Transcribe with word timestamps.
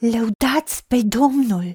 Lăudați 0.00 0.86
pe 0.86 1.02
Domnul! 1.02 1.72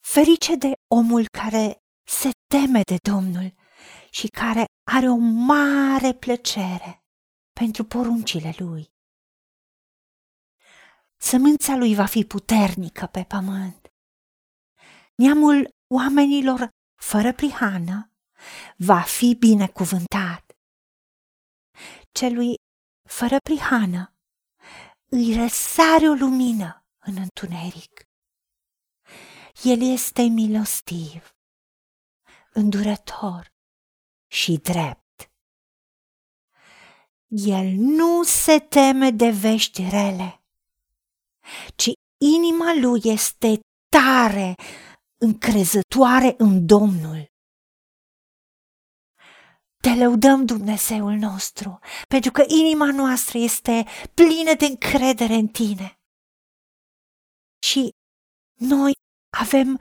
Ferice 0.00 0.54
de 0.56 0.72
omul 0.94 1.26
care 1.26 1.78
se 2.06 2.30
teme 2.46 2.80
de 2.82 2.96
Domnul 3.10 3.54
și 4.10 4.26
care 4.26 4.64
are 4.90 5.08
o 5.08 5.16
mare 5.16 6.14
plăcere 6.14 7.04
pentru 7.52 7.84
poruncile 7.84 8.54
lui. 8.58 8.86
Sămânța 11.20 11.76
lui 11.76 11.94
va 11.94 12.06
fi 12.06 12.24
puternică 12.24 13.06
pe 13.06 13.24
pământ. 13.24 13.88
Neamul 15.14 15.68
oamenilor 15.94 16.68
fără 17.00 17.32
prihană 17.32 18.12
va 18.76 19.00
fi 19.00 19.34
binecuvântat. 19.34 20.52
Celui 22.12 22.54
fără 23.08 23.36
prihană 23.44 24.12
îi 25.10 25.34
răsare 25.34 26.08
o 26.08 26.12
lumină 26.12 26.86
în 26.98 27.16
întuneric. 27.16 28.08
El 29.62 29.82
este 29.82 30.22
milostiv, 30.22 31.36
îndurător 32.52 33.52
și 34.26 34.56
drept. 34.56 35.30
El 37.26 37.66
nu 37.76 38.22
se 38.22 38.58
teme 38.58 39.10
de 39.10 39.30
vești 39.30 39.88
rele, 39.88 40.42
ci 41.76 41.90
inima 42.20 42.74
lui 42.74 43.00
este 43.04 43.60
tare, 43.88 44.54
încrezătoare 45.18 46.34
în 46.38 46.66
Domnul. 46.66 47.30
Te 49.82 49.94
lăudăm, 49.94 50.44
Dumnezeul 50.44 51.12
nostru, 51.12 51.78
pentru 52.08 52.30
că 52.30 52.44
inima 52.46 52.92
noastră 52.92 53.38
este 53.38 53.86
plină 54.14 54.54
de 54.54 54.64
încredere 54.64 55.34
în 55.34 55.46
tine. 55.46 55.98
Și 57.58 57.94
noi 58.54 58.92
avem 59.38 59.80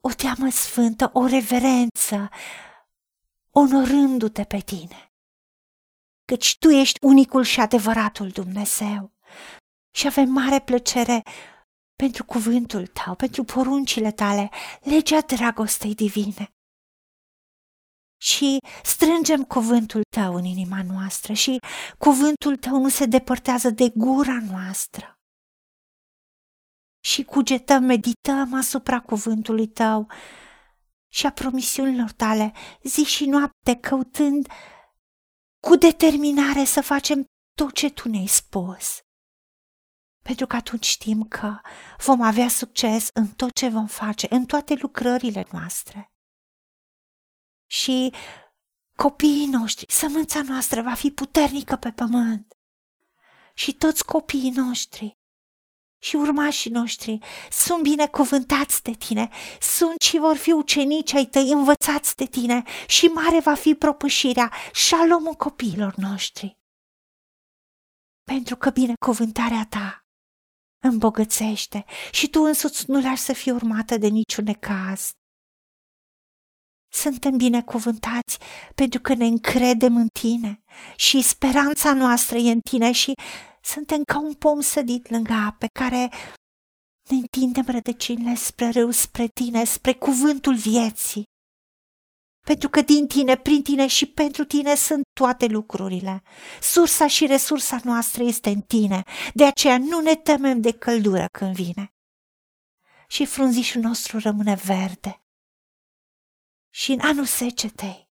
o 0.00 0.12
teamă 0.12 0.50
sfântă, 0.50 1.10
o 1.12 1.26
reverență, 1.26 2.28
onorându-te 3.50 4.44
pe 4.44 4.58
tine. 4.58 5.12
Căci 6.24 6.58
tu 6.58 6.68
ești 6.68 6.98
unicul 7.04 7.42
și 7.42 7.60
adevăratul 7.60 8.28
Dumnezeu. 8.28 9.12
Și 9.94 10.06
avem 10.06 10.28
mare 10.28 10.60
plăcere 10.60 11.22
pentru 11.96 12.24
cuvântul 12.24 12.86
tău, 12.86 13.14
pentru 13.14 13.44
poruncile 13.44 14.12
tale, 14.12 14.50
legea 14.82 15.20
dragostei 15.20 15.94
divine 15.94 16.53
și 18.24 18.58
strângem 18.82 19.44
cuvântul 19.44 20.02
tău 20.16 20.34
în 20.34 20.44
inima 20.44 20.82
noastră 20.82 21.32
și 21.32 21.58
cuvântul 21.98 22.56
tău 22.56 22.78
nu 22.80 22.88
se 22.88 23.06
depărtează 23.06 23.70
de 23.70 23.88
gura 23.94 24.38
noastră. 24.50 25.18
Și 27.04 27.24
cugetăm, 27.24 27.84
medităm 27.84 28.54
asupra 28.54 29.00
cuvântului 29.00 29.66
tău 29.66 30.10
și 31.12 31.26
a 31.26 31.32
promisiunilor 31.32 32.10
tale 32.10 32.52
zi 32.82 33.04
și 33.04 33.26
noapte 33.26 33.74
căutând 33.80 34.48
cu 35.66 35.76
determinare 35.76 36.64
să 36.64 36.80
facem 36.80 37.24
tot 37.54 37.72
ce 37.72 37.90
tu 37.90 38.08
ne-ai 38.08 38.26
spus. 38.26 38.98
Pentru 40.22 40.46
că 40.46 40.56
atunci 40.56 40.86
știm 40.86 41.22
că 41.22 41.60
vom 42.04 42.20
avea 42.20 42.48
succes 42.48 43.08
în 43.14 43.26
tot 43.26 43.52
ce 43.52 43.68
vom 43.68 43.86
face, 43.86 44.26
în 44.30 44.44
toate 44.44 44.74
lucrările 44.74 45.46
noastre 45.50 46.13
și 47.74 48.12
copiii 48.96 49.46
noștri, 49.46 49.92
sămânța 49.92 50.42
noastră 50.42 50.82
va 50.82 50.94
fi 50.94 51.10
puternică 51.10 51.76
pe 51.76 51.90
pământ. 51.90 52.54
Și 53.54 53.72
toți 53.72 54.04
copiii 54.04 54.50
noștri 54.50 55.18
și 56.02 56.16
urmașii 56.16 56.70
noștri 56.70 57.18
sunt 57.50 57.82
binecuvântați 57.82 58.82
de 58.82 58.90
tine, 58.90 59.28
sunt 59.60 60.00
și 60.00 60.18
vor 60.18 60.36
fi 60.36 60.52
ucenici 60.52 61.14
ai 61.14 61.26
tăi 61.26 61.50
învățați 61.50 62.16
de 62.16 62.24
tine 62.24 62.62
și 62.86 63.06
mare 63.06 63.40
va 63.40 63.54
fi 63.54 63.74
propășirea, 63.74 64.52
șalomul 64.72 65.34
copiilor 65.34 65.94
noștri. 65.94 66.58
Pentru 68.24 68.56
că 68.56 68.70
binecuvântarea 68.70 69.66
ta 69.68 70.06
îmbogățește 70.82 71.84
și 72.10 72.28
tu 72.28 72.42
însuți 72.42 72.90
nu 72.90 73.00
lași 73.00 73.22
să 73.22 73.32
fie 73.32 73.52
urmată 73.52 73.98
de 73.98 74.06
niciun 74.06 74.44
necaz. 74.44 75.14
Suntem 76.94 77.36
binecuvântați 77.36 78.38
pentru 78.74 79.00
că 79.00 79.14
ne 79.14 79.26
încredem 79.26 79.96
în 79.96 80.06
tine 80.20 80.62
și 80.96 81.22
speranța 81.22 81.92
noastră 81.92 82.38
e 82.38 82.50
în 82.50 82.60
tine 82.60 82.92
și 82.92 83.12
suntem 83.62 84.02
ca 84.02 84.20
un 84.20 84.34
pom 84.34 84.60
sădit 84.60 85.10
lângă 85.10 85.32
ape 85.32 85.66
care 85.78 86.10
ne 87.10 87.16
întindem 87.16 87.64
rădăcinile 87.66 88.34
spre 88.34 88.68
râu, 88.68 88.90
spre 88.90 89.26
tine, 89.26 89.64
spre 89.64 89.94
cuvântul 89.94 90.54
vieții. 90.54 91.22
Pentru 92.46 92.68
că 92.68 92.80
din 92.80 93.06
tine, 93.06 93.36
prin 93.36 93.62
tine 93.62 93.86
și 93.86 94.06
pentru 94.06 94.44
tine 94.44 94.74
sunt 94.74 95.02
toate 95.20 95.46
lucrurile. 95.46 96.22
Sursa 96.60 97.06
și 97.06 97.26
resursa 97.26 97.80
noastră 97.84 98.22
este 98.22 98.50
în 98.50 98.60
tine, 98.60 99.02
de 99.34 99.44
aceea 99.44 99.78
nu 99.78 100.00
ne 100.00 100.14
temem 100.14 100.60
de 100.60 100.72
căldură 100.72 101.26
când 101.38 101.54
vine. 101.54 101.88
Și 103.08 103.24
frunzișul 103.24 103.80
nostru 103.80 104.18
rămâne 104.18 104.54
verde 104.64 105.23
și 106.84 106.92
în 106.92 107.00
anul 107.00 107.24
secetei, 107.24 108.08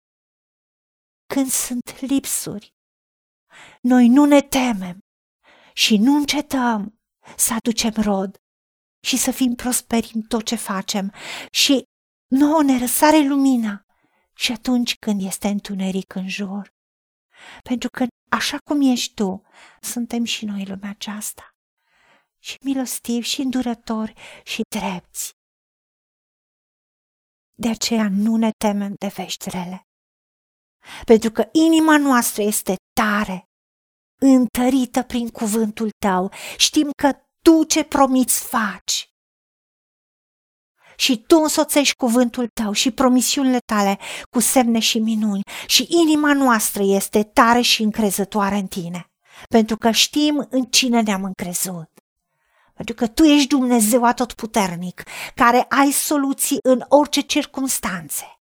când 1.26 1.50
sunt 1.50 2.00
lipsuri, 2.00 2.74
noi 3.80 4.08
nu 4.08 4.24
ne 4.24 4.40
temem 4.40 4.98
și 5.72 5.96
nu 5.96 6.16
încetăm 6.16 7.00
să 7.36 7.54
aducem 7.54 7.92
rod 7.96 8.36
și 9.00 9.16
să 9.16 9.30
fim 9.30 9.54
prosperi 9.54 10.10
în 10.14 10.22
tot 10.22 10.44
ce 10.44 10.54
facem 10.54 11.12
și 11.50 11.82
nouă 12.34 12.62
ne 12.62 12.78
răsare 12.78 13.18
lumina 13.18 13.86
și 14.34 14.52
atunci 14.52 14.96
când 14.98 15.22
este 15.24 15.48
întuneric 15.48 16.14
în 16.14 16.28
jur. 16.28 16.74
Pentru 17.62 17.88
că 17.88 18.06
așa 18.30 18.58
cum 18.64 18.80
ești 18.80 19.14
tu, 19.14 19.42
suntem 19.80 20.24
și 20.24 20.44
noi 20.44 20.64
lumea 20.64 20.90
aceasta. 20.90 21.54
Și 22.38 22.56
milostivi 22.64 23.28
și 23.28 23.40
îndurători 23.40 24.14
și 24.44 24.62
drepți 24.68 25.38
de 27.60 27.68
aceea 27.68 28.08
nu 28.10 28.36
ne 28.36 28.50
temem 28.64 28.94
de 28.98 29.06
vești 29.06 29.50
rele. 29.50 29.82
Pentru 31.04 31.30
că 31.30 31.48
inima 31.52 31.98
noastră 31.98 32.42
este 32.42 32.74
tare, 32.92 33.44
întărită 34.20 35.02
prin 35.02 35.28
cuvântul 35.28 35.90
tău. 36.06 36.32
Știm 36.56 36.90
că 37.02 37.12
tu 37.42 37.64
ce 37.64 37.84
promiți 37.84 38.44
faci. 38.44 39.08
Și 40.96 41.22
tu 41.26 41.36
însoțești 41.36 41.94
cuvântul 41.94 42.48
tău 42.48 42.72
și 42.72 42.90
promisiunile 42.90 43.58
tale 43.58 43.98
cu 44.30 44.40
semne 44.40 44.78
și 44.78 44.98
minuni 44.98 45.42
și 45.66 45.86
inima 45.88 46.32
noastră 46.32 46.82
este 46.82 47.22
tare 47.22 47.60
și 47.60 47.82
încrezătoare 47.82 48.56
în 48.56 48.66
tine, 48.66 49.10
pentru 49.48 49.76
că 49.76 49.90
știm 49.90 50.46
în 50.50 50.64
cine 50.64 51.00
ne-am 51.00 51.24
încrezut 51.24 51.89
pentru 52.80 53.06
că 53.06 53.12
tu 53.12 53.22
ești 53.22 53.48
Dumnezeu 53.48 54.04
atotputernic, 54.04 55.02
care 55.34 55.62
ai 55.68 55.90
soluții 55.90 56.58
în 56.62 56.84
orice 56.88 57.20
circunstanțe. 57.20 58.40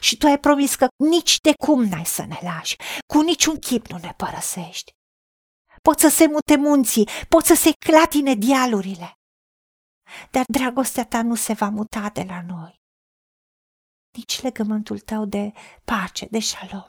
Și 0.00 0.16
tu 0.16 0.26
ai 0.26 0.38
promis 0.38 0.74
că 0.74 0.86
nici 0.96 1.36
de 1.40 1.52
cum 1.64 1.82
n-ai 1.82 2.04
să 2.04 2.24
ne 2.24 2.38
lași, 2.42 2.76
cu 3.06 3.20
niciun 3.20 3.58
chip 3.58 3.86
nu 3.86 3.98
ne 3.98 4.14
părăsești. 4.16 4.92
Poți 5.82 6.00
să 6.00 6.08
se 6.08 6.26
mute 6.26 6.56
munții, 6.56 7.08
poți 7.28 7.46
să 7.46 7.54
se 7.54 7.70
clatine 7.86 8.34
dialurile, 8.34 9.12
dar 10.30 10.44
dragostea 10.48 11.04
ta 11.04 11.22
nu 11.22 11.34
se 11.34 11.52
va 11.52 11.68
muta 11.68 12.10
de 12.10 12.22
la 12.22 12.42
noi. 12.42 12.74
Nici 14.16 14.42
legământul 14.42 14.98
tău 14.98 15.24
de 15.24 15.52
pace, 15.84 16.26
de 16.30 16.38
șalom, 16.38 16.88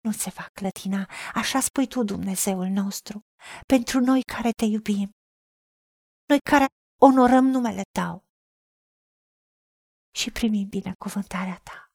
nu 0.00 0.12
se 0.12 0.30
va 0.30 0.46
clătina, 0.52 1.10
așa 1.34 1.60
spui 1.60 1.86
tu, 1.86 2.02
Dumnezeul 2.02 2.66
nostru, 2.66 3.20
pentru 3.66 4.00
noi 4.00 4.22
care 4.22 4.50
te 4.50 4.64
iubim 4.64 5.10
noi 6.26 6.38
care 6.50 6.66
onorăm 7.00 7.44
numele 7.44 7.82
Tău 7.98 8.24
și 10.14 10.30
primim 10.30 10.68
binecuvântarea 10.68 11.60
Ta. 11.62 11.92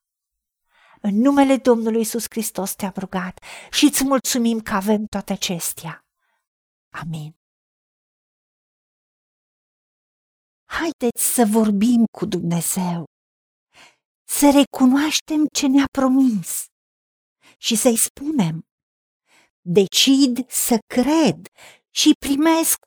În 1.01 1.15
numele 1.15 1.57
Domnului 1.57 2.01
Isus 2.01 2.25
Hristos 2.29 2.75
te-am 2.75 2.93
rugat 2.97 3.43
și 3.71 3.85
îți 3.85 4.03
mulțumim 4.03 4.59
că 4.61 4.73
avem 4.73 5.05
toate 5.05 5.33
acestea. 5.33 6.05
Amin. 6.89 7.35
Haideți 10.69 11.23
să 11.33 11.45
vorbim 11.45 12.05
cu 12.17 12.25
Dumnezeu, 12.25 13.05
să 14.27 14.51
recunoaștem 14.51 15.45
ce 15.53 15.67
ne-a 15.67 15.87
promis 15.91 16.65
și 17.57 17.75
să-i 17.75 17.97
spunem, 17.97 18.67
decid 19.61 20.49
să 20.49 20.77
cred 20.87 21.47
și 21.89 22.11
primesc 22.25 22.86